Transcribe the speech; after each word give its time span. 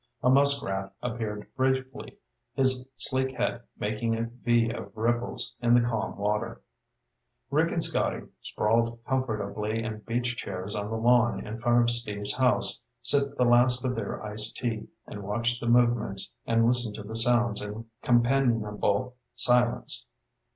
A 0.23 0.31
muskrat 0.31 0.95
appeared 1.03 1.45
briefly, 1.55 2.17
his 2.55 2.87
sleek 2.97 3.37
head 3.37 3.61
making 3.77 4.15
a 4.17 4.23
V 4.43 4.71
of 4.71 4.91
ripples 4.97 5.53
in 5.61 5.75
the 5.75 5.87
calm 5.87 6.17
water. 6.17 6.63
Rick 7.51 7.71
and 7.71 7.83
Scotty, 7.83 8.21
sprawled 8.41 8.97
comfortably 9.05 9.83
in 9.83 9.99
beach 9.99 10.37
chairs 10.37 10.73
on 10.73 10.89
the 10.89 10.97
lawn 10.97 11.45
in 11.45 11.59
front 11.59 11.83
of 11.83 11.91
Steve's 11.91 12.33
house, 12.33 12.81
sipped 13.03 13.37
the 13.37 13.45
last 13.45 13.85
of 13.85 13.93
their 13.93 14.23
iced 14.25 14.57
tea, 14.57 14.87
and 15.05 15.21
watched 15.21 15.59
the 15.61 15.67
movements 15.67 16.33
and 16.47 16.65
listened 16.65 16.95
to 16.95 17.03
the 17.03 17.15
sounds 17.15 17.61
in 17.61 17.85
companionable 18.01 19.17
silence. 19.35 20.07